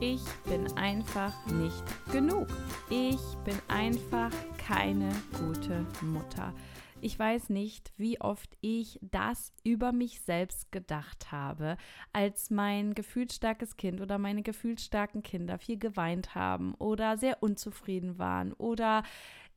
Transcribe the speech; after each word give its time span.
Ich 0.00 0.22
bin 0.44 0.70
einfach 0.76 1.32
nicht 1.46 1.82
genug. 2.12 2.48
Ich 2.90 3.20
bin 3.44 3.58
einfach 3.66 4.30
keine 4.58 5.08
gute 5.38 5.86
Mutter. 6.02 6.52
Ich 7.00 7.18
weiß 7.18 7.48
nicht, 7.48 7.92
wie 7.96 8.20
oft 8.20 8.58
ich 8.60 8.98
das 9.00 9.54
über 9.64 9.92
mich 9.92 10.20
selbst 10.20 10.70
gedacht 10.70 11.32
habe, 11.32 11.78
als 12.12 12.50
mein 12.50 12.94
gefühlsstarkes 12.94 13.78
Kind 13.78 14.02
oder 14.02 14.18
meine 14.18 14.42
gefühlsstarken 14.42 15.22
Kinder 15.22 15.58
viel 15.58 15.78
geweint 15.78 16.34
haben 16.34 16.74
oder 16.74 17.16
sehr 17.16 17.42
unzufrieden 17.42 18.18
waren 18.18 18.52
oder 18.52 19.02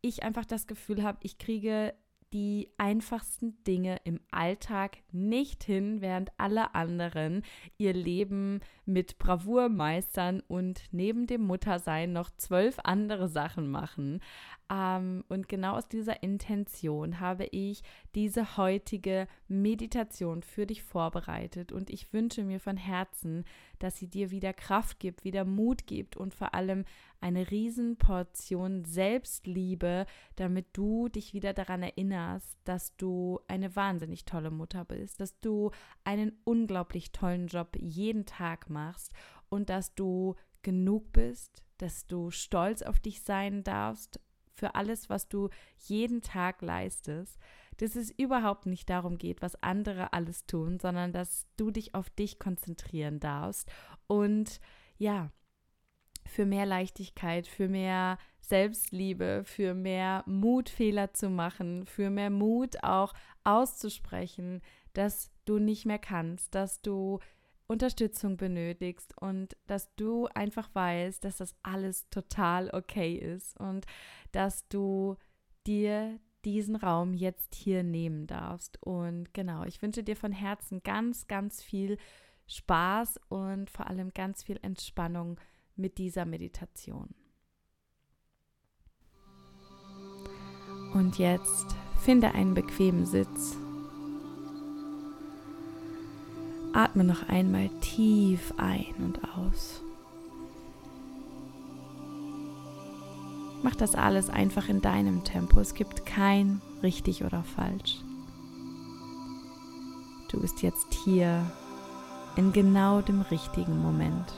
ich 0.02 0.24
einfach 0.24 0.46
das 0.46 0.68
Gefühl 0.68 1.04
habe, 1.04 1.18
ich 1.22 1.38
kriege 1.38 1.94
die 2.34 2.70
einfachsten 2.78 3.64
Dinge 3.64 4.00
im 4.04 4.20
Alltag 4.32 4.98
nicht 5.12 5.64
hin, 5.64 6.02
während 6.02 6.32
alle 6.38 6.76
anderen 6.76 7.44
ihr 7.78 7.94
Leben 7.94 8.60
mit 8.86 9.18
Bravour 9.18 9.70
meistern 9.70 10.42
und 10.48 10.84
neben 10.92 11.28
dem 11.28 11.42
Muttersein 11.42 12.14
noch 12.14 12.30
zwölf 12.38 12.78
andere 12.84 13.28
Sachen 13.28 13.70
machen. 13.70 14.22
Ähm, 14.72 15.24
und 15.30 15.50
genau 15.50 15.76
aus 15.76 15.88
dieser 15.88 16.22
Intention 16.22 17.20
habe 17.20 17.46
ich 17.46 17.82
diese 18.14 18.56
heutige 18.58 19.28
Meditation 19.48 20.44
für 20.44 20.68
dich 20.68 20.84
vorbereitet. 20.84 21.72
Und 21.72 21.90
ich 21.90 22.14
wünsche 22.14 22.44
mir 22.44 22.60
von 22.60 22.78
Herzen, 22.78 23.46
dass 23.80 23.98
sie 23.98 24.08
dir 24.08 24.30
wieder 24.30 24.54
Kraft 24.54 25.00
gibt, 25.00 25.24
wieder 25.24 25.44
Mut 25.44 25.88
gibt 25.88 26.18
und 26.18 26.36
vor 26.36 26.54
allem 26.54 26.86
eine 27.20 27.50
Riesenportion 27.50 28.86
Selbstliebe, 28.86 30.06
damit 30.36 30.68
du 30.74 31.10
dich 31.10 31.34
wieder 31.34 31.54
daran 31.54 31.82
erinnerst, 31.82 32.58
dass 32.64 32.96
du 32.96 33.40
eine 33.48 33.76
wahnsinnig 33.76 34.26
tolle 34.26 34.52
Mutter 34.52 34.86
bist, 34.86 35.20
dass 35.20 35.40
du 35.40 35.72
einen 36.04 36.34
unglaublich 36.44 37.12
tollen 37.12 37.48
Job 37.48 37.76
jeden 37.80 38.26
Tag 38.26 38.70
machst 38.70 39.12
und 39.50 39.70
dass 39.70 39.96
du 39.96 40.36
genug 40.62 41.12
bist, 41.12 41.64
dass 41.78 42.06
du 42.06 42.30
stolz 42.30 42.82
auf 42.84 43.00
dich 43.00 43.22
sein 43.22 43.64
darfst 43.64 44.20
für 44.60 44.76
alles, 44.76 45.10
was 45.10 45.28
du 45.30 45.50
jeden 45.78 46.22
Tag 46.22 46.62
leistest, 46.62 47.40
dass 47.78 47.96
es 47.96 48.12
überhaupt 48.12 48.66
nicht 48.66 48.90
darum 48.90 49.18
geht, 49.18 49.42
was 49.42 49.62
andere 49.64 50.14
alles 50.14 50.46
tun, 50.46 50.80
sondern 50.80 51.14
dass 51.14 51.48
du 51.56 51.72
dich 51.72 51.96
auf 51.96 52.10
dich 52.10 52.38
konzentrieren 52.38 53.20
darfst 53.20 53.72
und 54.08 54.60
ja, 54.98 55.32
für 56.26 56.46
mehr 56.46 56.66
Leichtigkeit, 56.66 57.48
für 57.48 57.68
mehr 57.70 58.18
Selbstliebe, 58.42 59.44
für 59.46 59.74
mehr 59.74 60.24
Mut, 60.28 60.70
Fehler 60.70 61.14
zu 61.14 61.30
machen, 61.30 61.86
für 61.86 62.10
mehr 62.10 62.30
Mut 62.30 62.84
auch 62.84 63.14
auszusprechen, 63.44 64.62
dass 64.94 65.32
du 65.46 65.58
nicht 65.58 65.86
mehr 65.86 66.00
kannst, 66.00 66.54
dass 66.54 66.82
du 66.82 67.20
Unterstützung 67.70 68.36
benötigst 68.36 69.14
und 69.22 69.56
dass 69.68 69.94
du 69.96 70.28
einfach 70.34 70.74
weißt, 70.74 71.24
dass 71.24 71.38
das 71.38 71.56
alles 71.62 72.10
total 72.10 72.72
okay 72.74 73.16
ist 73.16 73.58
und 73.60 73.86
dass 74.32 74.68
du 74.70 75.18
dir 75.68 76.20
diesen 76.46 76.76
Raum 76.76 77.14
jetzt 77.14 77.54
hier 77.54 77.84
nehmen 77.84 78.26
darfst. 78.26 78.82
Und 78.82 79.34
genau, 79.34 79.64
ich 79.66 79.82
wünsche 79.84 80.04
dir 80.04 80.16
von 80.16 80.32
Herzen 80.32 80.82
ganz, 80.84 81.28
ganz 81.28 81.62
viel 81.62 81.98
Spaß 82.48 83.20
und 83.30 83.70
vor 83.70 83.88
allem 83.88 84.10
ganz 84.16 84.42
viel 84.42 84.58
Entspannung 84.64 85.40
mit 85.76 86.00
dieser 86.00 86.26
Meditation. 86.26 87.14
Und 90.94 91.20
jetzt 91.20 91.68
finde 92.00 92.34
einen 92.34 92.56
bequemen 92.56 93.06
Sitz 93.06 93.58
Atme 96.74 97.04
noch 97.04 97.28
einmal 97.28 97.70
tief 97.82 98.54
ein 98.58 98.94
und 99.00 99.20
aus. 99.38 99.82
Mach 103.64 103.76
das 103.76 103.96
alles 103.96 104.30
einfach 104.30 104.70
in 104.70 104.82
deinem 104.82 105.24
Tempo. 105.24 105.60
Es 105.60 105.74
gibt 105.74 106.06
kein 106.06 106.62
richtig 106.82 107.24
oder 107.24 107.44
falsch. 107.44 108.00
Du 110.32 110.40
bist 110.40 110.62
jetzt 110.62 110.94
hier 111.04 111.44
in 112.36 112.54
genau 112.54 113.02
dem 113.02 113.22
richtigen 113.22 113.82
Moment, 113.82 114.32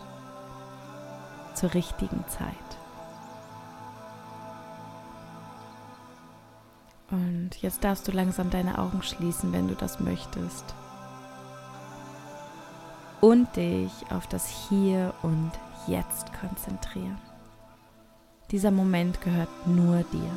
zur 1.53 1.73
richtigen 1.73 2.23
Zeit. 2.29 2.55
Und 7.11 7.61
jetzt 7.61 7.83
darfst 7.83 8.07
du 8.07 8.13
langsam 8.13 8.49
deine 8.49 8.79
Augen 8.79 9.03
schließen, 9.03 9.51
wenn 9.51 9.67
du 9.67 9.75
das 9.75 9.99
möchtest 9.99 10.73
und 13.21 13.55
dich 13.55 13.91
auf 14.09 14.27
das 14.27 14.47
Hier 14.47 15.13
und 15.21 15.51
Jetzt 15.87 16.31
konzentrieren. 16.39 17.17
Dieser 18.51 18.71
Moment 18.71 19.21
gehört 19.21 19.49
nur 19.65 20.03
dir. 20.11 20.31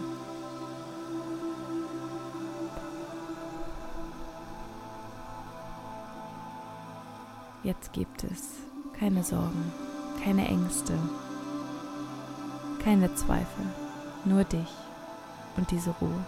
Jetzt 7.62 7.92
gibt 7.92 8.24
es 8.24 8.50
keine 8.98 9.24
Sorgen, 9.24 9.72
keine 10.22 10.46
Ängste, 10.46 10.92
keine 12.82 13.14
Zweifel, 13.14 13.64
nur 14.24 14.44
dich 14.44 14.68
und 15.56 15.70
diese 15.70 15.90
Ruhe. 16.00 16.24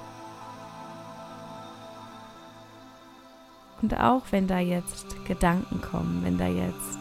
Und 3.82 3.98
auch 4.00 4.22
wenn 4.30 4.46
da 4.46 4.58
jetzt 4.58 5.24
Gedanken 5.26 5.80
kommen, 5.80 6.22
wenn 6.22 6.38
da 6.38 6.46
jetzt 6.46 6.98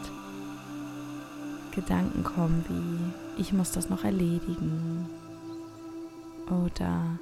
Gedanken 1.74 2.22
kommen 2.22 2.64
wie, 2.68 3.40
ich 3.40 3.52
muss 3.52 3.72
das 3.72 3.88
noch 3.88 4.04
erledigen 4.04 5.06
oder 6.48 7.18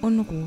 Unruhe, 0.00 0.46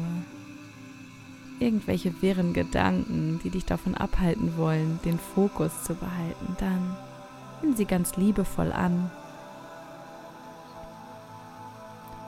irgendwelche 1.59 2.21
wirren 2.21 2.53
Gedanken, 2.53 3.39
die 3.43 3.49
dich 3.49 3.65
davon 3.65 3.95
abhalten 3.95 4.57
wollen, 4.57 4.99
den 5.03 5.19
Fokus 5.19 5.83
zu 5.83 5.95
behalten, 5.95 6.55
dann 6.59 6.95
nimm 7.61 7.75
sie 7.75 7.85
ganz 7.85 8.15
liebevoll 8.15 8.71
an 8.71 9.11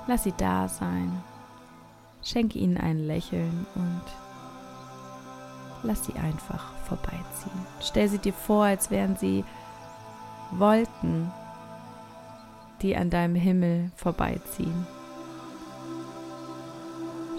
Lass 0.07 0.23
sie 0.23 0.34
da 0.38 0.67
sein. 0.67 1.23
Schenke 2.23 2.59
ihnen 2.59 2.78
ein 2.78 3.00
Lächeln 3.00 3.66
und 3.75 4.01
lass 5.84 6.06
sie 6.06 6.13
einfach 6.13 6.73
vorbeiziehen. 6.85 7.66
Stell 7.81 8.07
sie 8.09 8.19
dir 8.19 8.34
vor, 8.34 8.66
als 8.66 8.91
wären 8.91 9.16
sie 9.16 9.44
Wolken, 10.51 11.31
die 12.81 12.95
an 12.95 13.09
deinem 13.09 13.35
Himmel 13.35 13.91
vorbeiziehen. 13.95 14.85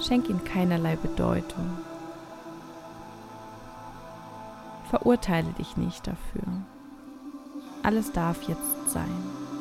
Schenk 0.00 0.28
ihnen 0.28 0.44
keinerlei 0.44 0.96
Bedeutung. 0.96 1.78
Verurteile 4.90 5.52
dich 5.52 5.76
nicht 5.76 6.06
dafür. 6.06 6.42
Alles 7.82 8.12
darf 8.12 8.42
jetzt 8.42 8.90
sein. 8.90 9.51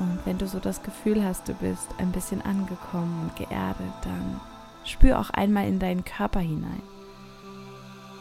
Und 0.00 0.18
wenn 0.24 0.38
du 0.38 0.46
so 0.46 0.58
das 0.58 0.82
Gefühl 0.82 1.24
hast, 1.24 1.48
du 1.48 1.54
bist 1.54 1.88
ein 1.98 2.12
bisschen 2.12 2.42
angekommen 2.42 3.22
und 3.22 3.36
geerdet, 3.36 3.92
dann 4.02 4.40
spür 4.84 5.20
auch 5.20 5.30
einmal 5.30 5.68
in 5.68 5.78
deinen 5.78 6.04
Körper 6.04 6.40
hinein. 6.40 6.82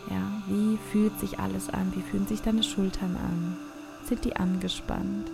Ja, 0.10 0.44
wie 0.48 0.78
fühlt 0.92 1.20
sich 1.20 1.40
alles 1.40 1.70
an? 1.70 1.94
Wie 1.96 2.02
fühlen 2.02 2.28
sich 2.28 2.42
deine 2.42 2.64
Schultern 2.64 3.16
an? 3.16 3.58
Sind 4.06 4.26
die 4.26 4.36
angespannt? 4.36 5.32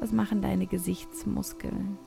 Was 0.00 0.12
machen 0.12 0.40
deine 0.40 0.66
Gesichtsmuskeln? 0.66 1.98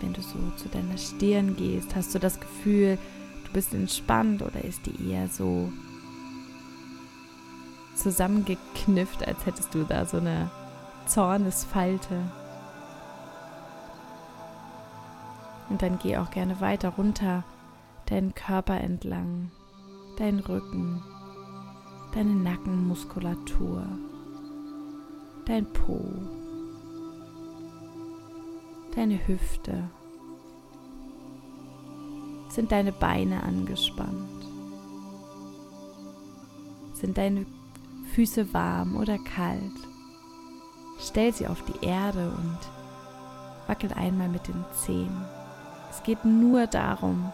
Wenn 0.00 0.12
du 0.12 0.20
so 0.20 0.38
zu 0.56 0.68
deiner 0.68 0.98
Stirn 0.98 1.56
gehst, 1.56 1.96
hast 1.96 2.14
du 2.14 2.18
das 2.18 2.38
Gefühl, 2.38 2.98
du 3.46 3.52
bist 3.52 3.72
entspannt 3.72 4.42
oder 4.42 4.62
ist 4.64 4.84
die 4.86 5.10
eher 5.10 5.28
so 5.28 5.72
zusammengeknifft, 8.02 9.26
als 9.26 9.46
hättest 9.46 9.74
du 9.74 9.84
da 9.84 10.04
so 10.04 10.16
eine 10.16 10.50
Zornesfalte. 11.06 12.20
Und 15.68 15.82
dann 15.82 15.98
geh 15.98 16.18
auch 16.18 16.30
gerne 16.30 16.60
weiter 16.60 16.90
runter, 16.90 17.44
deinen 18.06 18.34
Körper 18.34 18.78
entlang, 18.80 19.50
deinen 20.18 20.40
Rücken, 20.40 21.02
deine 22.14 22.34
Nackenmuskulatur, 22.34 23.86
dein 25.46 25.64
Po, 25.72 26.00
deine 28.94 29.26
Hüfte. 29.26 29.88
Sind 32.48 32.70
deine 32.70 32.92
Beine 32.92 33.42
angespannt? 33.44 34.28
Sind 36.92 37.16
deine 37.16 37.46
Füße 38.14 38.52
warm 38.52 38.96
oder 38.96 39.16
kalt? 39.18 39.72
Stell 41.00 41.32
sie 41.32 41.46
auf 41.46 41.62
die 41.64 41.86
Erde 41.86 42.30
und 42.30 42.58
wackel 43.66 43.92
einmal 43.94 44.28
mit 44.28 44.46
den 44.48 44.64
Zehen. 44.74 45.24
Es 45.90 46.02
geht 46.02 46.24
nur 46.24 46.66
darum, 46.66 47.32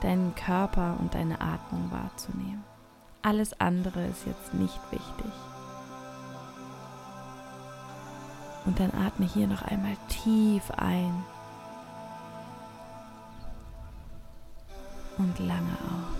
deinen 0.00 0.34
Körper 0.34 0.96
und 0.98 1.14
deine 1.14 1.40
Atmung 1.40 1.90
wahrzunehmen. 1.90 2.64
Alles 3.22 3.60
andere 3.60 4.06
ist 4.06 4.26
jetzt 4.26 4.54
nicht 4.54 4.80
wichtig. 4.90 5.32
Und 8.64 8.80
dann 8.80 8.92
atme 8.94 9.26
hier 9.26 9.46
noch 9.46 9.62
einmal 9.62 9.96
tief 10.08 10.70
ein 10.76 11.24
und 15.18 15.38
lange 15.38 15.76
aus. 15.84 16.19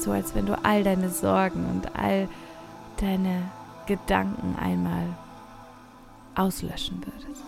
So 0.00 0.12
als 0.12 0.34
wenn 0.34 0.46
du 0.46 0.58
all 0.64 0.82
deine 0.82 1.10
Sorgen 1.10 1.66
und 1.66 1.94
all 1.94 2.26
deine 2.96 3.42
Gedanken 3.86 4.56
einmal 4.58 5.04
auslöschen 6.34 7.04
würdest. 7.04 7.42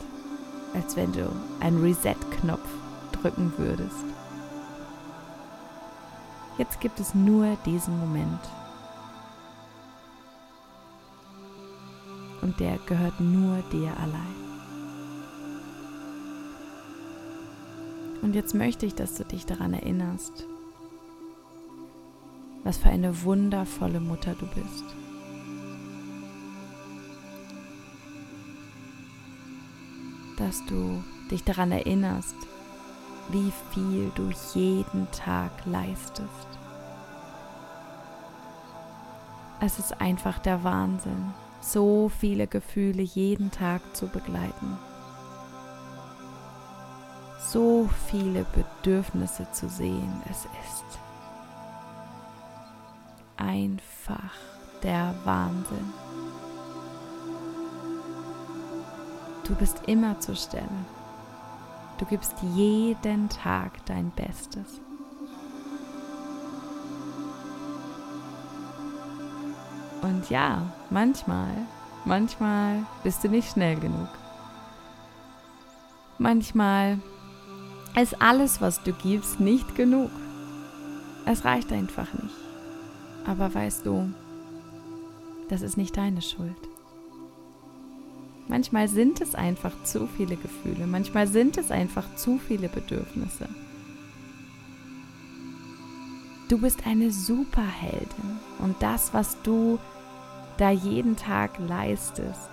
Als 0.74 0.96
wenn 0.96 1.12
du 1.12 1.30
einen 1.60 1.82
Reset-Knopf 1.82 2.68
drücken 3.12 3.52
würdest. 3.56 4.04
Jetzt 6.58 6.80
gibt 6.80 7.00
es 7.00 7.14
nur 7.14 7.56
diesen 7.64 7.98
Moment. 7.98 8.40
Und 12.42 12.60
der 12.60 12.76
gehört 12.86 13.18
nur 13.18 13.62
dir 13.72 13.92
allein. 13.98 14.42
Und 18.20 18.34
jetzt 18.34 18.54
möchte 18.54 18.84
ich, 18.84 18.94
dass 18.94 19.14
du 19.14 19.24
dich 19.24 19.46
daran 19.46 19.72
erinnerst, 19.72 20.46
was 22.64 22.78
für 22.78 22.88
eine 22.88 23.22
wundervolle 23.24 24.00
Mutter 24.00 24.34
du 24.34 24.46
bist. 24.46 24.84
Dass 30.36 30.64
du 30.66 31.02
dich 31.30 31.44
daran 31.44 31.72
erinnerst, 31.72 32.36
wie 33.30 33.52
viel 33.72 34.10
du 34.14 34.30
jeden 34.54 35.10
Tag 35.12 35.50
leistest. 35.66 36.48
Es 39.60 39.78
ist 39.78 40.00
einfach 40.00 40.38
der 40.40 40.64
Wahnsinn, 40.64 41.32
so 41.60 42.08
viele 42.08 42.48
Gefühle 42.48 43.02
jeden 43.02 43.50
Tag 43.50 43.80
zu 43.94 44.08
begleiten. 44.08 44.76
So 47.38 47.88
viele 48.08 48.44
Bedürfnisse 48.44 49.46
zu 49.52 49.68
sehen. 49.68 50.22
Es 50.28 50.44
ist 50.44 50.98
einfach 53.52 54.32
der 54.82 55.14
Wahnsinn. 55.24 55.92
Du 59.44 59.54
bist 59.54 59.82
immer 59.86 60.18
zur 60.20 60.36
Stelle. 60.36 60.66
Du 61.98 62.06
gibst 62.06 62.34
jeden 62.54 63.28
Tag 63.28 63.72
dein 63.86 64.10
Bestes. 64.12 64.80
Und 70.00 70.30
ja, 70.30 70.62
manchmal, 70.90 71.52
manchmal 72.04 72.86
bist 73.04 73.22
du 73.22 73.28
nicht 73.28 73.52
schnell 73.52 73.78
genug. 73.78 74.08
Manchmal 76.18 76.98
ist 78.00 78.20
alles, 78.20 78.60
was 78.60 78.82
du 78.82 78.92
gibst, 78.92 79.38
nicht 79.38 79.74
genug. 79.74 80.10
Es 81.26 81.44
reicht 81.44 81.70
einfach 81.72 82.12
nicht. 82.14 82.41
Aber 83.24 83.52
weißt 83.54 83.86
du, 83.86 84.12
das 85.48 85.62
ist 85.62 85.76
nicht 85.76 85.96
deine 85.96 86.22
Schuld. 86.22 86.56
Manchmal 88.48 88.88
sind 88.88 89.20
es 89.20 89.34
einfach 89.34 89.72
zu 89.84 90.06
viele 90.06 90.36
Gefühle, 90.36 90.86
manchmal 90.86 91.26
sind 91.26 91.56
es 91.56 91.70
einfach 91.70 92.16
zu 92.16 92.38
viele 92.38 92.68
Bedürfnisse. 92.68 93.48
Du 96.48 96.58
bist 96.58 96.86
eine 96.86 97.10
Superheldin 97.10 98.40
und 98.58 98.76
das, 98.80 99.14
was 99.14 99.40
du 99.42 99.78
da 100.58 100.70
jeden 100.70 101.16
Tag 101.16 101.58
leistest, 101.58 102.50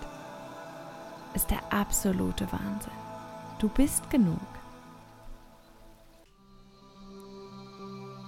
ist 1.33 1.50
der 1.51 1.74
absolute 1.74 2.48
Wahnsinn. 2.51 2.94
Du 3.60 3.68
bist 3.68 4.10
genug. 4.10 4.39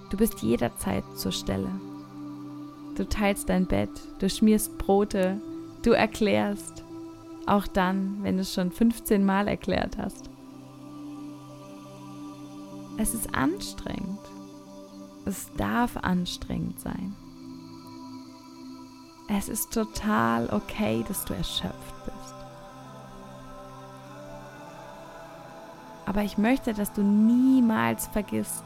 Du 0.10 0.18
bist 0.18 0.42
jederzeit 0.42 1.06
zur 1.16 1.32
Stelle. 1.32 1.70
Du 2.96 3.08
teilst 3.08 3.50
dein 3.50 3.66
Bett, 3.66 3.90
du 4.20 4.30
schmierst 4.30 4.78
Brote, 4.78 5.40
du 5.82 5.92
erklärst, 5.92 6.84
auch 7.48 7.68
dann, 7.68 8.20
wenn 8.22 8.36
du 8.36 8.42
es 8.42 8.54
schon 8.54 8.72
15 8.72 9.26
Mal 9.26 9.48
erklärt 9.48 9.98
hast. 9.98 10.30
Es 12.98 13.14
ist 13.14 13.34
anstrengend. 13.34 14.20
Es 15.26 15.50
darf 15.58 15.98
anstrengend 15.98 16.80
sein. 16.80 17.16
Es 19.28 19.48
ist 19.48 19.74
total 19.74 20.50
okay, 20.52 21.06
dass 21.08 21.26
du 21.26 21.34
erschöpft 21.34 22.06
bist. 22.06 22.36
Aber 26.06 26.24
ich 26.24 26.38
möchte, 26.38 26.74
dass 26.74 26.92
du 26.92 27.02
niemals 27.02 28.08
vergisst, 28.08 28.66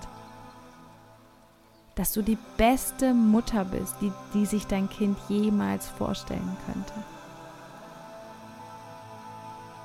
dass 1.96 2.12
du 2.12 2.22
die 2.22 2.38
beste 2.58 3.14
Mutter 3.14 3.64
bist, 3.66 3.96
die, 4.02 4.12
die 4.34 4.46
sich 4.46 4.68
dein 4.68 4.90
Kind 4.90 5.18
jemals 5.30 5.88
vorstellen 5.88 6.58
könnte. 6.66 6.94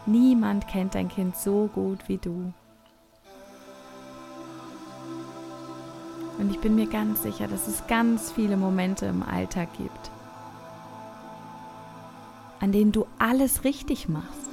Niemand 0.07 0.67
kennt 0.67 0.97
dein 0.97 1.09
Kind 1.09 1.37
so 1.37 1.71
gut 1.73 2.09
wie 2.09 2.19
du. 2.19 2.53
Und 6.39 6.51
ich 6.51 6.59
bin 6.59 6.75
mir 6.75 6.87
ganz 6.87 7.23
sicher, 7.23 7.47
dass 7.47 7.69
es 7.69 7.87
ganz 7.87 8.33
viele 8.33 8.57
Momente 8.57 9.07
im 9.07 9.23
Alltag 9.23 9.69
gibt, 9.77 10.11
an 12.61 12.73
denen 12.73 12.93
du 12.93 13.07
alles 13.19 13.63
richtig 13.63 14.09
machst. 14.09 14.49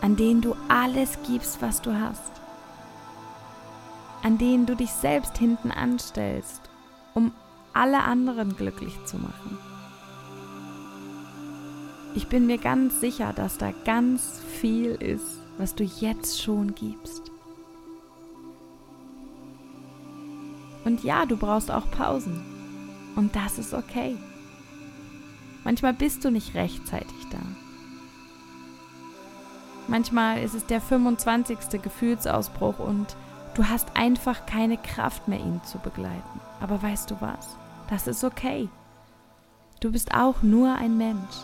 An 0.00 0.16
denen 0.16 0.40
du 0.40 0.56
alles 0.68 1.18
gibst, 1.28 1.62
was 1.62 1.80
du 1.80 1.92
hast. 1.92 2.41
An 4.22 4.38
denen 4.38 4.66
du 4.66 4.76
dich 4.76 4.90
selbst 4.90 5.36
hinten 5.38 5.70
anstellst, 5.70 6.62
um 7.14 7.32
alle 7.72 8.02
anderen 8.02 8.56
glücklich 8.56 8.94
zu 9.04 9.16
machen. 9.18 9.58
Ich 12.14 12.28
bin 12.28 12.46
mir 12.46 12.58
ganz 12.58 13.00
sicher, 13.00 13.32
dass 13.32 13.58
da 13.58 13.72
ganz 13.84 14.40
viel 14.60 14.90
ist, 14.92 15.40
was 15.58 15.74
du 15.74 15.84
jetzt 15.84 16.42
schon 16.42 16.74
gibst. 16.74 17.30
Und 20.84 21.04
ja, 21.04 21.26
du 21.26 21.36
brauchst 21.36 21.70
auch 21.70 21.90
Pausen. 21.90 22.42
Und 23.16 23.34
das 23.36 23.58
ist 23.58 23.72
okay. 23.72 24.16
Manchmal 25.64 25.94
bist 25.94 26.24
du 26.24 26.30
nicht 26.30 26.54
rechtzeitig 26.54 27.28
da. 27.30 27.38
Manchmal 29.88 30.42
ist 30.42 30.54
es 30.54 30.66
der 30.66 30.80
25. 30.80 31.82
Gefühlsausbruch 31.82 32.78
und 32.78 33.16
du 33.54 33.68
hast 33.68 33.96
einfach 33.96 34.46
keine 34.46 34.76
Kraft 34.76 35.28
mehr, 35.28 35.40
ihn 35.40 35.60
zu 35.64 35.78
begleiten. 35.78 36.40
Aber 36.60 36.82
weißt 36.82 37.10
du 37.10 37.20
was? 37.20 37.56
Das 37.88 38.06
ist 38.06 38.24
okay. 38.24 38.68
Du 39.80 39.90
bist 39.90 40.14
auch 40.14 40.42
nur 40.42 40.74
ein 40.74 40.96
Mensch. 40.96 41.36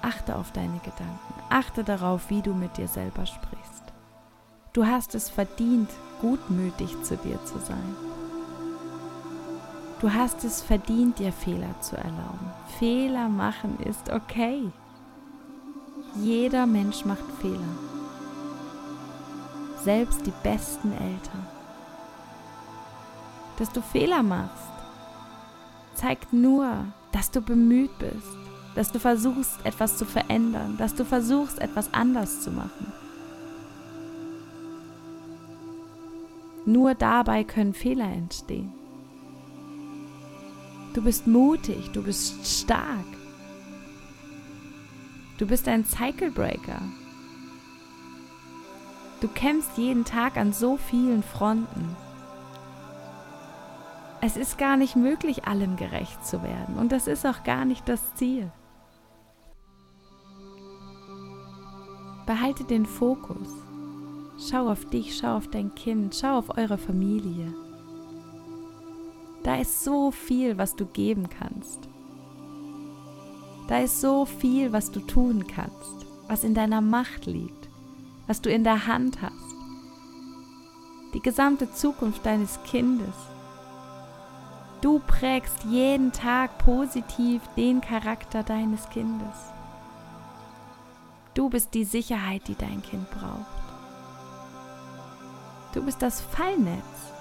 Achte 0.00 0.34
auf 0.34 0.50
deine 0.52 0.78
Gedanken. 0.78 1.34
Achte 1.50 1.84
darauf, 1.84 2.30
wie 2.30 2.42
du 2.42 2.54
mit 2.54 2.76
dir 2.76 2.88
selber 2.88 3.26
sprichst. 3.26 3.84
Du 4.72 4.86
hast 4.86 5.14
es 5.14 5.28
verdient, 5.28 5.90
gutmütig 6.20 7.00
zu 7.02 7.16
dir 7.16 7.44
zu 7.44 7.58
sein. 7.58 7.96
Du 10.00 10.12
hast 10.12 10.42
es 10.42 10.62
verdient, 10.62 11.18
dir 11.18 11.32
Fehler 11.32 11.80
zu 11.80 11.96
erlauben. 11.96 12.50
Fehler 12.78 13.28
machen 13.28 13.78
ist 13.80 14.10
okay. 14.10 14.72
Jeder 16.16 16.66
Mensch 16.66 17.04
macht 17.04 17.24
Fehler. 17.40 17.58
Selbst 19.82 20.26
die 20.26 20.32
besten 20.42 20.92
Eltern. 20.92 21.46
Dass 23.58 23.70
du 23.72 23.80
Fehler 23.80 24.22
machst, 24.22 24.72
zeigt 25.94 26.32
nur, 26.32 26.86
dass 27.12 27.30
du 27.30 27.40
bemüht 27.40 27.98
bist 27.98 28.42
dass 28.74 28.90
du 28.90 28.98
versuchst, 28.98 29.64
etwas 29.64 29.96
zu 29.96 30.04
verändern, 30.04 30.76
dass 30.78 30.94
du 30.94 31.04
versuchst, 31.04 31.58
etwas 31.58 31.92
anders 31.92 32.40
zu 32.42 32.50
machen. 32.50 32.92
Nur 36.64 36.94
dabei 36.94 37.44
können 37.44 37.74
Fehler 37.74 38.10
entstehen. 38.10 38.72
Du 40.94 41.02
bist 41.02 41.26
mutig, 41.26 41.90
du 41.92 42.02
bist 42.02 42.46
stark. 42.46 43.04
Du 45.38 45.46
bist 45.46 45.66
ein 45.68 45.84
Cycle 45.84 46.30
Breaker. 46.30 46.80
Du 49.20 49.28
kämpfst 49.28 49.78
jeden 49.78 50.04
Tag 50.04 50.36
an 50.36 50.52
so 50.52 50.76
vielen 50.76 51.22
Fronten. 51.22 51.96
Es 54.20 54.36
ist 54.36 54.58
gar 54.58 54.76
nicht 54.76 54.94
möglich, 54.94 55.46
allem 55.46 55.76
gerecht 55.76 56.24
zu 56.24 56.42
werden. 56.42 56.76
Und 56.76 56.92
das 56.92 57.06
ist 57.06 57.26
auch 57.26 57.42
gar 57.44 57.64
nicht 57.64 57.88
das 57.88 58.14
Ziel. 58.14 58.50
Behalte 62.26 62.64
den 62.64 62.86
Fokus. 62.86 63.48
Schau 64.38 64.68
auf 64.68 64.84
dich, 64.86 65.16
schau 65.16 65.36
auf 65.36 65.48
dein 65.48 65.74
Kind, 65.74 66.14
schau 66.14 66.38
auf 66.38 66.56
eure 66.56 66.78
Familie. 66.78 67.52
Da 69.42 69.56
ist 69.56 69.82
so 69.82 70.10
viel, 70.10 70.56
was 70.56 70.76
du 70.76 70.86
geben 70.86 71.28
kannst. 71.28 71.88
Da 73.68 73.78
ist 73.78 74.00
so 74.00 74.24
viel, 74.24 74.72
was 74.72 74.90
du 74.90 75.00
tun 75.00 75.46
kannst, 75.46 76.06
was 76.28 76.44
in 76.44 76.54
deiner 76.54 76.80
Macht 76.80 77.26
liegt, 77.26 77.68
was 78.26 78.40
du 78.40 78.50
in 78.50 78.64
der 78.64 78.86
Hand 78.86 79.22
hast. 79.22 79.32
Die 81.14 81.20
gesamte 81.20 81.72
Zukunft 81.72 82.24
deines 82.24 82.62
Kindes. 82.64 83.14
Du 84.80 85.00
prägst 85.06 85.64
jeden 85.64 86.12
Tag 86.12 86.58
positiv 86.58 87.42
den 87.56 87.80
Charakter 87.80 88.42
deines 88.42 88.88
Kindes. 88.88 89.36
Du 91.34 91.48
bist 91.48 91.72
die 91.74 91.84
Sicherheit, 91.84 92.48
die 92.48 92.56
dein 92.56 92.82
Kind 92.82 93.08
braucht. 93.10 93.46
Du 95.72 95.82
bist 95.82 96.02
das 96.02 96.20
Fallnetz 96.20 97.12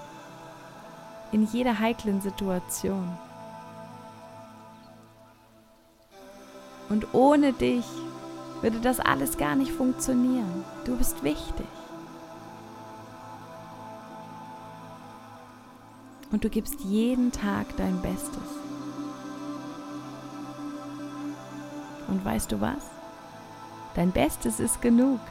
in 1.32 1.46
jeder 1.46 1.80
heiklen 1.80 2.20
Situation. 2.20 3.18
Und 6.92 7.14
ohne 7.14 7.54
dich 7.54 7.86
würde 8.62 8.82
das 8.82 9.00
alles 9.00 9.38
gar 9.38 9.56
nicht 9.56 9.72
funktionieren. 9.72 10.66
Du 10.84 10.98
bist 10.98 11.24
wichtig. 11.24 11.66
Und 16.32 16.44
du 16.44 16.50
gibst 16.50 16.82
jeden 16.82 17.32
Tag 17.32 17.66
dein 17.78 18.02
Bestes. 18.02 18.44
Und 22.10 22.26
weißt 22.26 22.52
du 22.52 22.60
was? 22.60 22.90
Dein 23.96 24.12
Bestes 24.12 24.60
ist 24.60 24.82
genug. 24.82 25.22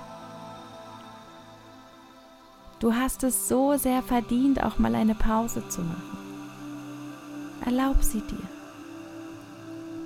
Du 2.79 2.95
hast 2.95 3.23
es 3.23 3.49
so 3.51 3.77
sehr 3.77 4.03
verdient, 4.03 4.65
auch 4.65 4.79
mal 4.79 4.95
eine 4.95 5.15
Pause 5.15 5.69
zu 5.69 5.83
machen. 5.83 6.19
Erlaub 7.67 8.03
sie 8.03 8.23
dir. 8.23 8.49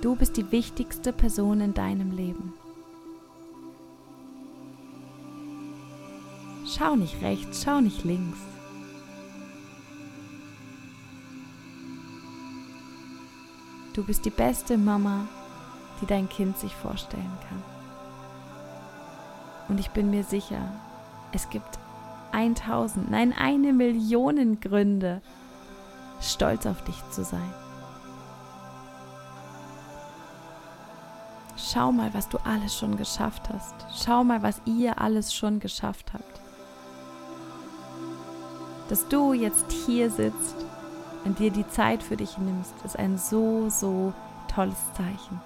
Du 0.01 0.15
bist 0.15 0.37
die 0.37 0.51
wichtigste 0.51 1.11
Person 1.11 1.61
in 1.61 1.73
deinem 1.73 2.11
Leben. 2.11 2.53
Schau 6.67 6.95
nicht 6.95 7.21
rechts, 7.21 7.63
schau 7.63 7.79
nicht 7.79 8.03
links. 8.03 8.37
Du 13.93 14.03
bist 14.03 14.25
die 14.25 14.29
beste 14.29 14.77
Mama, 14.77 15.27
die 16.01 16.05
dein 16.05 16.27
Kind 16.27 16.57
sich 16.57 16.75
vorstellen 16.75 17.37
kann. 17.47 17.63
Und 19.69 19.79
ich 19.79 19.89
bin 19.91 20.09
mir 20.09 20.23
sicher, 20.23 20.71
es 21.31 21.49
gibt 21.49 21.79
1000, 22.33 23.09
nein, 23.09 23.33
eine 23.37 23.71
Million 23.71 24.59
Gründe, 24.59 25.21
stolz 26.19 26.65
auf 26.65 26.83
dich 26.83 27.01
zu 27.11 27.23
sein. 27.23 27.64
Schau 31.75 31.91
mal, 31.91 32.13
was 32.13 32.29
du 32.29 32.37
alles 32.45 32.73
schon 32.73 32.95
geschafft 32.95 33.49
hast. 33.53 33.75
Schau 33.93 34.23
mal, 34.23 34.41
was 34.41 34.61
ihr 34.63 35.01
alles 35.01 35.33
schon 35.33 35.59
geschafft 35.59 36.13
habt. 36.13 36.39
Dass 38.87 39.05
du 39.09 39.33
jetzt 39.33 39.69
hier 39.85 40.09
sitzt 40.09 40.55
und 41.25 41.37
dir 41.37 41.51
die 41.51 41.67
Zeit 41.67 42.01
für 42.01 42.15
dich 42.15 42.37
nimmst, 42.37 42.73
ist 42.85 42.97
ein 42.97 43.17
so, 43.17 43.69
so 43.69 44.13
tolles 44.47 44.77
Zeichen. 44.93 45.41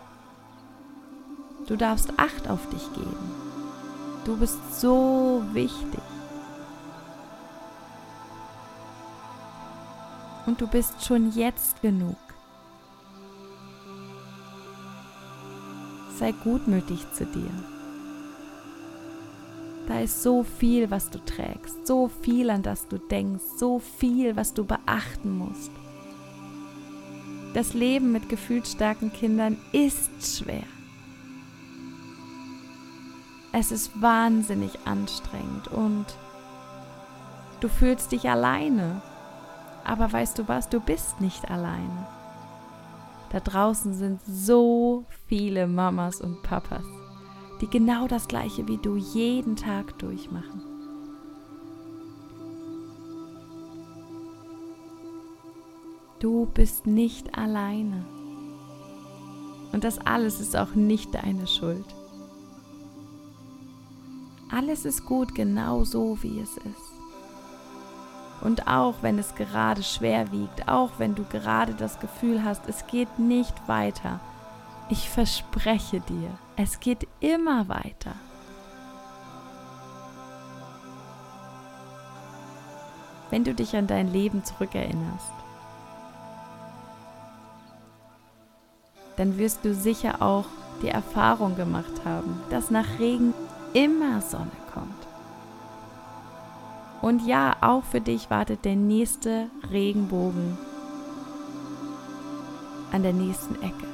Du 1.66 1.76
darfst 1.76 2.14
Acht 2.18 2.48
auf 2.48 2.70
dich 2.70 2.94
geben. 2.94 3.32
Du 4.24 4.38
bist 4.38 4.80
so 4.80 5.42
wichtig. 5.54 6.04
Und 10.46 10.62
du 10.62 10.68
bist 10.68 11.04
schon 11.04 11.32
jetzt 11.32 11.82
genug. 11.82 12.29
Sei 16.20 16.34
gutmütig 16.44 17.00
zu 17.14 17.26
dir. 17.26 17.50
Da 19.88 20.02
ist 20.02 20.22
so 20.22 20.44
viel, 20.44 20.92
was 20.92 21.10
du 21.10 21.20
trägst, 21.20 21.88
so 21.88 22.10
viel, 22.10 22.50
an 22.50 22.62
das 22.62 22.90
du 22.90 22.98
denkst, 22.98 23.44
so 23.58 23.80
viel, 23.80 24.36
was 24.36 24.54
du 24.54 24.66
beachten 24.66 25.38
musst. 25.38 25.72
Das 27.54 27.74
Leben 27.74 28.12
mit 28.12 28.28
gefühlsstarken 28.28 29.14
Kindern 29.14 29.58
ist 29.72 30.12
schwer. 30.38 30.66
Es 33.54 33.72
ist 33.72 34.02
wahnsinnig 34.02 34.78
anstrengend 34.86 35.70
und 35.70 36.06
du 37.62 37.70
fühlst 37.70 38.12
dich 38.12 38.30
alleine. 38.30 39.02
Aber 39.86 40.12
weißt 40.12 40.38
du 40.38 40.50
was, 40.50 40.68
du 40.68 40.82
bist 40.82 41.22
nicht 41.22 41.50
alleine. 41.50 42.19
Da 43.32 43.40
draußen 43.40 43.94
sind 43.94 44.22
so 44.26 45.06
viele 45.28 45.68
Mamas 45.68 46.20
und 46.20 46.42
Papas, 46.42 46.86
die 47.62 47.68
genau 47.68 48.08
das 48.08 48.28
gleiche 48.28 48.68
wie 48.68 48.78
du 48.78 48.96
jeden 48.96 49.56
Tag 49.56 49.98
durchmachen. 50.00 50.64
Du 56.20 56.48
bist 56.48 56.86
nicht 56.86 57.38
alleine. 57.38 58.06
Und 59.72 59.84
das 59.84 60.00
alles 60.00 60.40
ist 60.40 60.58
auch 60.58 60.74
nicht 60.76 61.14
deine 61.14 61.48
Schuld. 61.48 61.86
Alles 64.52 64.84
ist 64.84 65.06
gut 65.06 65.36
genau 65.36 65.84
so, 65.84 66.18
wie 66.24 66.40
es 66.40 66.58
ist. 66.58 66.99
Und 68.42 68.68
auch 68.68 68.96
wenn 69.02 69.20
es 69.20 69.36
gerade 69.36 69.84
schwer 69.84 70.32
wiegt, 70.32 70.68
auch 70.68 70.92
wenn 70.98 71.16
du 71.16 71.24
gerade 71.26 71.74
das 71.74 72.00
Gefühl 72.00 72.44
hast, 72.44 72.68
es 72.68 72.88
geht 72.88 73.20
nicht 73.20 73.68
weiter, 73.68 74.20
ich 74.90 75.10
verspreche 75.10 76.00
dir, 76.00 76.30
es 76.56 76.80
geht 76.80 77.08
immer 77.20 77.68
weiter. 77.68 78.14
Wenn 83.30 83.44
du 83.44 83.54
dich 83.54 83.76
an 83.76 83.88
dein 83.88 84.12
Leben 84.12 84.44
zurückerinnerst, 84.44 85.34
dann 89.18 89.38
wirst 89.38 89.66
du 89.66 89.76
sicher 89.76 90.22
auch 90.22 90.46
die 90.82 90.88
Erfahrung 90.88 91.56
gemacht 91.56 92.06
haben, 92.06 92.42
dass 92.50 92.72
nach 92.72 93.00
Regen 93.00 93.34
immer 93.74 94.22
Sonne 94.22 94.50
kommt. 94.74 95.09
Und 97.02 97.26
ja, 97.26 97.56
auch 97.62 97.84
für 97.84 98.02
dich 98.02 98.30
wartet 98.30 98.66
der 98.66 98.76
nächste 98.76 99.48
Regenbogen 99.72 100.58
an 102.92 103.04
der 103.04 103.14
nächsten 103.14 103.56
Ecke. 103.56 103.88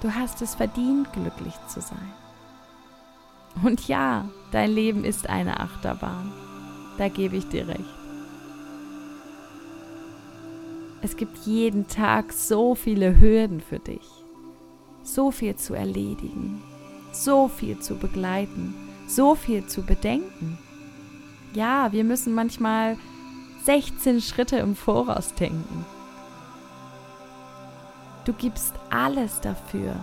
Du 0.00 0.14
hast 0.14 0.40
es 0.40 0.54
verdient, 0.54 1.12
glücklich 1.12 1.54
zu 1.68 1.80
sein. 1.80 2.12
Und 3.62 3.86
ja, 3.86 4.26
dein 4.52 4.70
Leben 4.70 5.04
ist 5.04 5.28
eine 5.28 5.60
Achterbahn. 5.60 6.32
Da 6.96 7.08
gebe 7.08 7.36
ich 7.36 7.48
dir 7.48 7.68
recht. 7.68 7.84
Es 11.02 11.16
gibt 11.16 11.36
jeden 11.38 11.86
Tag 11.88 12.32
so 12.32 12.74
viele 12.74 13.20
Hürden 13.20 13.60
für 13.60 13.78
dich 13.78 14.20
so 15.02 15.30
viel 15.30 15.56
zu 15.56 15.74
erledigen, 15.74 16.62
so 17.12 17.48
viel 17.48 17.78
zu 17.78 17.96
begleiten, 17.96 18.74
so 19.14 19.34
viel 19.34 19.66
zu 19.66 19.82
bedenken. 19.82 20.58
Ja, 21.52 21.92
wir 21.92 22.04
müssen 22.04 22.34
manchmal 22.34 22.96
16 23.64 24.20
Schritte 24.20 24.56
im 24.56 24.76
Voraus 24.76 25.34
denken. 25.34 25.84
Du 28.24 28.32
gibst 28.32 28.74
alles 28.90 29.40
dafür, 29.40 29.94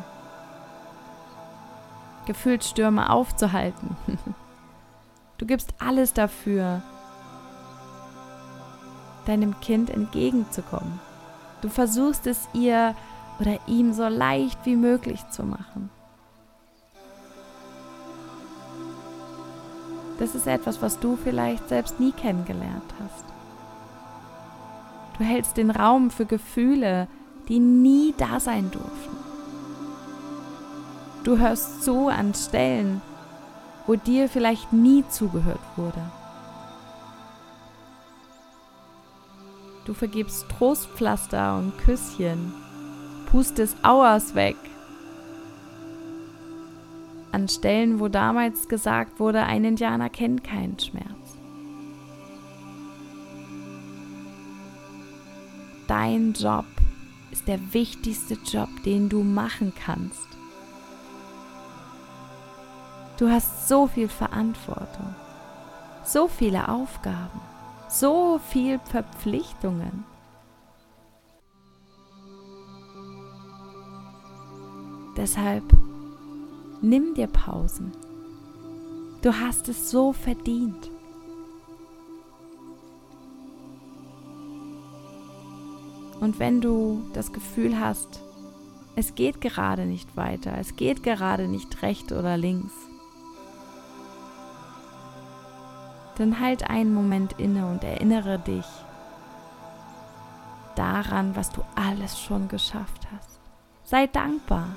Gefühlsstürme 2.25 3.09
aufzuhalten. 3.09 3.95
Du 5.39 5.45
gibst 5.45 5.75
alles 5.77 6.13
dafür, 6.13 6.81
deinem 9.27 9.59
Kind 9.59 9.91
entgegenzukommen. 9.91 10.99
Du 11.61 11.69
versuchst 11.69 12.25
es 12.25 12.49
ihr 12.53 12.95
oder 13.39 13.59
ihm 13.67 13.93
so 13.93 14.07
leicht 14.07 14.65
wie 14.65 14.75
möglich 14.75 15.29
zu 15.29 15.43
machen. 15.43 15.91
Das 20.19 20.35
ist 20.35 20.47
etwas, 20.47 20.81
was 20.81 20.99
du 20.99 21.15
vielleicht 21.15 21.69
selbst 21.69 21.99
nie 21.99 22.11
kennengelernt 22.11 22.93
hast. 23.01 23.25
Du 25.17 25.23
hältst 25.23 25.57
den 25.57 25.71
Raum 25.71 26.11
für 26.11 26.25
Gefühle, 26.25 27.07
die 27.47 27.59
nie 27.59 28.13
da 28.17 28.39
sein 28.39 28.69
durften. 28.71 29.17
Du 31.23 31.37
hörst 31.37 31.83
zu 31.83 32.07
an 32.07 32.33
Stellen, 32.33 33.01
wo 33.85 33.95
dir 33.95 34.29
vielleicht 34.29 34.73
nie 34.73 35.03
zugehört 35.09 35.59
wurde. 35.75 36.01
Du 39.85 39.93
vergibst 39.93 40.45
Trostpflaster 40.49 41.57
und 41.57 41.77
Küsschen, 41.77 42.53
pustest 43.31 43.77
Auers 43.83 44.35
weg. 44.35 44.57
An 47.37 47.47
Stellen, 47.47 47.99
wo 47.99 48.07
damals 48.07 48.67
gesagt 48.67 49.19
wurde, 49.19 49.43
ein 49.43 49.63
Indianer 49.63 50.09
kennt 50.09 50.43
keinen 50.43 50.79
Schmerz. 50.79 51.37
Dein 55.87 56.33
Job 56.33 56.65
ist 57.29 57.47
der 57.47 57.59
wichtigste 57.75 58.39
Job, 58.43 58.69
den 58.85 59.07
du 59.07 59.21
machen 59.21 59.71
kannst. 59.79 60.27
Du 63.19 63.29
hast 63.29 63.67
so 63.67 63.85
viel 63.85 64.07
Verantwortung, 64.07 65.13
so 66.03 66.27
viele 66.27 66.69
Aufgaben, 66.69 67.39
so 67.87 68.41
viel 68.49 68.79
Verpflichtungen. 68.79 70.05
Deshalb 75.15 75.63
nimm 76.81 77.13
dir 77.13 77.27
Pausen. 77.27 77.91
Du 79.21 79.33
hast 79.33 79.67
es 79.69 79.89
so 79.89 80.13
verdient. 80.13 80.91
Und 86.19 86.39
wenn 86.39 86.61
du 86.61 87.03
das 87.13 87.31
Gefühl 87.31 87.79
hast, 87.79 88.21
es 88.95 89.13
geht 89.13 89.41
gerade 89.41 89.85
nicht 89.85 90.17
weiter, 90.17 90.57
es 90.59 90.75
geht 90.75 91.03
gerade 91.03 91.47
nicht 91.47 91.83
rechts 91.83 92.11
oder 92.11 92.37
links, 92.37 92.73
dann 96.17 96.39
halt 96.39 96.67
einen 96.69 96.93
Moment 96.93 97.33
inne 97.37 97.67
und 97.67 97.83
erinnere 97.83 98.39
dich 98.39 98.65
daran, 100.75 101.35
was 101.35 101.51
du 101.51 101.61
alles 101.75 102.19
schon 102.19 102.47
geschafft 102.47 103.07
hast. 103.11 103.39
Sei 103.83 104.07
dankbar. 104.07 104.69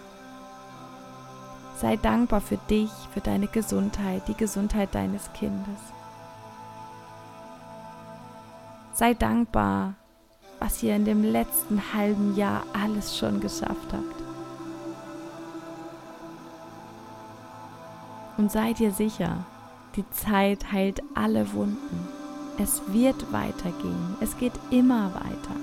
Sei 1.81 1.97
dankbar 1.97 2.43
für 2.43 2.59
dich, 2.69 2.91
für 3.15 3.23
deine 3.23 3.47
Gesundheit, 3.47 4.29
die 4.29 4.35
Gesundheit 4.35 4.95
deines 4.95 5.33
Kindes. 5.33 5.81
Sei 8.93 9.15
dankbar, 9.15 9.95
was 10.59 10.83
ihr 10.83 10.95
in 10.95 11.07
dem 11.07 11.25
letzten 11.25 11.81
halben 11.95 12.37
Jahr 12.37 12.65
alles 12.75 13.17
schon 13.17 13.41
geschafft 13.41 13.95
habt. 13.95 14.23
Und 18.37 18.53
sei 18.53 18.75
dir 18.75 18.93
sicher, 18.93 19.47
die 19.97 20.05
Zeit 20.11 20.73
heilt 20.73 21.03
alle 21.15 21.51
Wunden. 21.55 22.09
Es 22.59 22.83
wird 22.89 23.33
weitergehen. 23.33 24.17
Es 24.21 24.37
geht 24.37 24.53
immer 24.71 25.15
weiter. 25.15 25.57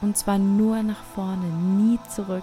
Und 0.00 0.16
zwar 0.16 0.38
nur 0.38 0.82
nach 0.82 1.04
vorne, 1.14 1.46
nie 1.46 2.00
zurück. 2.08 2.42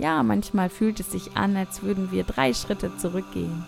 Ja, 0.00 0.22
manchmal 0.22 0.70
fühlt 0.70 0.98
es 0.98 1.12
sich 1.12 1.36
an, 1.36 1.54
als 1.58 1.82
würden 1.82 2.10
wir 2.10 2.24
drei 2.24 2.54
Schritte 2.54 2.96
zurückgehen. 2.96 3.66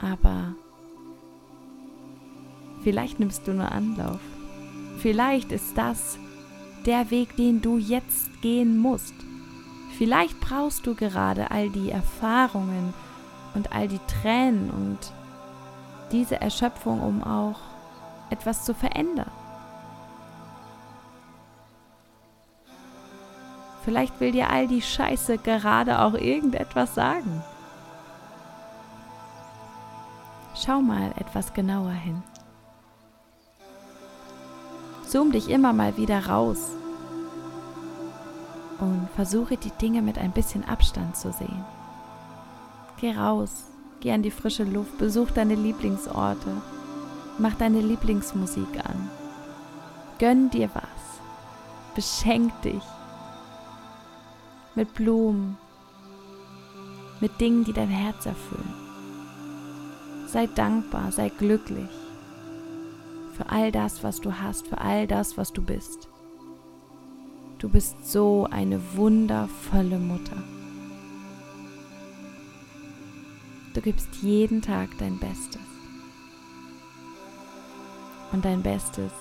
Aber 0.00 0.56
vielleicht 2.82 3.20
nimmst 3.20 3.46
du 3.46 3.52
nur 3.52 3.70
Anlauf. 3.70 4.18
Vielleicht 4.98 5.52
ist 5.52 5.78
das 5.78 6.18
der 6.86 7.12
Weg, 7.12 7.36
den 7.36 7.62
du 7.62 7.78
jetzt 7.78 8.42
gehen 8.42 8.78
musst. 8.78 9.14
Vielleicht 9.96 10.40
brauchst 10.40 10.88
du 10.88 10.96
gerade 10.96 11.52
all 11.52 11.70
die 11.70 11.92
Erfahrungen 11.92 12.92
und 13.54 13.72
all 13.72 13.86
die 13.86 14.00
Tränen 14.22 14.70
und 14.70 14.98
diese 16.10 16.40
Erschöpfung, 16.40 17.00
um 17.00 17.22
auch 17.22 17.60
etwas 18.30 18.64
zu 18.64 18.74
verändern. 18.74 19.30
Vielleicht 23.86 24.18
will 24.18 24.32
dir 24.32 24.50
all 24.50 24.66
die 24.66 24.82
Scheiße 24.82 25.38
gerade 25.38 26.00
auch 26.00 26.14
irgendetwas 26.14 26.96
sagen. 26.96 27.44
Schau 30.56 30.80
mal 30.80 31.12
etwas 31.20 31.54
genauer 31.54 31.92
hin. 31.92 32.20
Zoom 35.06 35.30
dich 35.30 35.48
immer 35.48 35.72
mal 35.72 35.96
wieder 35.96 36.26
raus 36.26 36.70
und 38.80 39.08
versuche 39.14 39.56
die 39.56 39.70
Dinge 39.70 40.02
mit 40.02 40.18
ein 40.18 40.32
bisschen 40.32 40.68
Abstand 40.68 41.16
zu 41.16 41.30
sehen. 41.32 41.64
Geh 43.00 43.12
raus, 43.14 43.66
geh 44.00 44.10
an 44.10 44.24
die 44.24 44.32
frische 44.32 44.64
Luft, 44.64 44.98
besuch 44.98 45.30
deine 45.30 45.54
Lieblingsorte, 45.54 46.50
mach 47.38 47.54
deine 47.54 47.82
Lieblingsmusik 47.82 48.84
an. 48.84 49.10
Gönn 50.18 50.50
dir 50.50 50.70
was, 50.74 51.20
beschenk 51.94 52.50
dich 52.62 52.82
mit 54.76 54.94
Blumen, 54.94 55.56
mit 57.20 57.40
Dingen, 57.40 57.64
die 57.64 57.72
dein 57.72 57.88
Herz 57.88 58.26
erfüllen. 58.26 58.74
Sei 60.28 60.46
dankbar, 60.46 61.10
sei 61.10 61.30
glücklich 61.30 61.88
für 63.36 63.50
all 63.50 63.70
das, 63.70 64.02
was 64.02 64.20
du 64.20 64.40
hast, 64.40 64.66
für 64.66 64.78
all 64.78 65.06
das, 65.06 65.36
was 65.36 65.52
du 65.52 65.62
bist. 65.62 66.08
Du 67.58 67.68
bist 67.68 68.10
so 68.10 68.46
eine 68.50 68.80
wundervolle 68.96 69.98
Mutter. 69.98 70.42
Du 73.74 73.82
gibst 73.82 74.08
jeden 74.22 74.62
Tag 74.62 74.88
dein 74.98 75.18
Bestes. 75.18 75.60
Und 78.32 78.44
dein 78.44 78.62
Bestes 78.62 79.12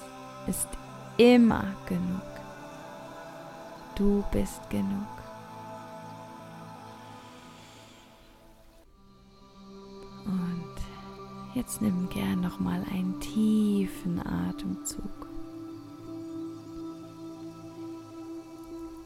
ist 0.47 0.69
immer 1.17 1.65
genug. 1.87 2.21
Du 3.95 4.23
bist 4.31 4.69
genug. 4.69 5.24
Jetzt 11.55 11.81
nimm 11.81 12.09
gern 12.09 12.41
noch 12.41 12.59
mal 12.59 12.83
einen 12.91 13.17
tiefen 13.21 14.19
Atemzug. 14.19 15.29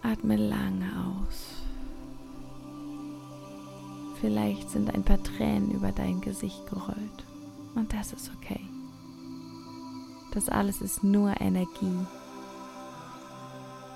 Atme 0.02 0.36
lange 0.36 0.90
aus. 1.06 1.62
Vielleicht 4.20 4.72
sind 4.72 4.92
ein 4.96 5.04
paar 5.04 5.22
Tränen 5.22 5.70
über 5.70 5.92
dein 5.92 6.22
Gesicht 6.22 6.66
gerollt. 6.66 7.26
Und 7.76 7.94
das 7.94 8.14
ist 8.14 8.32
okay. 8.36 8.62
Das 10.34 10.50
alles 10.50 10.82
ist 10.82 11.04
nur 11.04 11.40
Energie, 11.40 12.08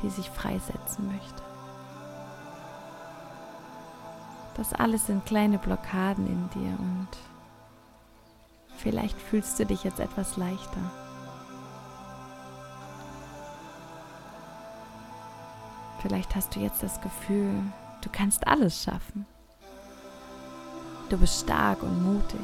die 0.03 0.09
sich 0.11 0.29
freisetzen 0.29 1.07
möchte. 1.07 1.41
Das 4.55 4.73
alles 4.73 5.07
sind 5.07 5.25
kleine 5.25 5.57
Blockaden 5.57 6.27
in 6.27 6.49
dir 6.51 6.77
und 6.77 7.32
Vielleicht 8.83 9.17
fühlst 9.17 9.57
du 9.57 9.65
dich 9.65 9.85
jetzt 9.85 10.01
etwas 10.01 10.35
leichter. 10.35 10.81
Vielleicht 16.01 16.35
hast 16.35 16.53
du 16.53 16.59
jetzt 16.59 16.83
das 16.83 16.99
Gefühl, 16.99 17.63
du 18.01 18.09
kannst 18.11 18.45
alles 18.45 18.83
schaffen. 18.83 19.25
Du 21.07 21.17
bist 21.17 21.43
stark 21.45 21.81
und 21.81 22.03
mutig. 22.03 22.41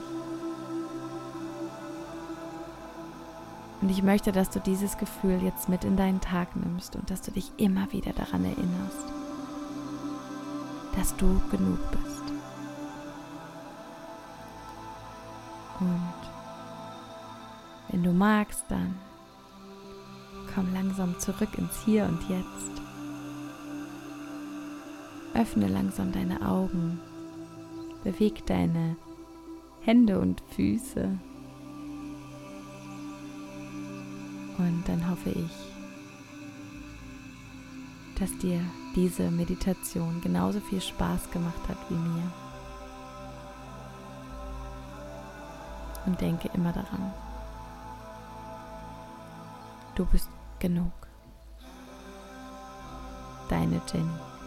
Und 3.82 3.89
ich 3.89 4.02
möchte, 4.02 4.32
dass 4.32 4.49
du 4.49 4.62
dieses 4.62 4.97
Gefühl 4.97 5.43
jetzt 5.43 5.67
mit 5.67 5.84
in 5.84 5.97
deinen 5.97 6.21
Tag 6.21 6.56
nimmst 6.56 6.95
und 6.95 7.12
dass 7.12 7.21
du 7.21 7.32
dich 7.32 7.52
immer 7.58 7.91
wieder 7.91 8.13
daran 8.13 8.45
erinnerst, 8.45 9.06
dass 10.95 11.13
du 11.17 11.41
genug 11.52 11.80
bist. 11.91 12.23
Und 15.82 16.18
wenn 17.99 18.05
du 18.05 18.13
magst, 18.13 18.63
dann 18.69 18.95
komm 20.55 20.73
langsam 20.73 21.19
zurück 21.19 21.57
ins 21.57 21.83
Hier 21.83 22.05
und 22.05 22.21
Jetzt. 22.29 22.81
Öffne 25.33 25.67
langsam 25.67 26.13
deine 26.13 26.47
Augen. 26.47 27.01
Beweg 28.05 28.45
deine 28.45 28.95
Hände 29.81 30.17
und 30.17 30.41
Füße. 30.55 31.09
Und 34.59 34.83
dann 34.88 35.09
hoffe 35.09 35.31
ich, 35.31 35.51
dass 38.17 38.31
dir 38.38 38.62
diese 38.95 39.29
Meditation 39.29 40.21
genauso 40.21 40.62
viel 40.62 40.79
Spaß 40.79 41.31
gemacht 41.31 41.67
hat 41.67 41.77
wie 41.89 41.95
mir. 41.95 42.31
Und 46.05 46.21
denke 46.21 46.49
immer 46.53 46.71
daran, 46.71 47.12
du 49.99 50.05
bist 50.05 50.29
genug. 50.59 50.93
Deine 53.49 53.81
Jenny. 53.91 54.38